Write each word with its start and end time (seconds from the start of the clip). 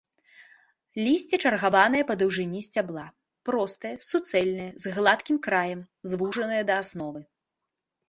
Лісце 1.05 1.35
чаргаванае 1.49 2.01
па 2.13 2.15
даўжыні 2.23 2.63
сцябла, 2.69 3.05
простае, 3.51 3.95
суцэльнае, 4.09 4.69
з 4.87 4.97
гладкім 4.99 5.37
краем, 5.49 5.89
звужанае 6.11 6.63
да 6.75 6.83
асновы. 6.83 7.21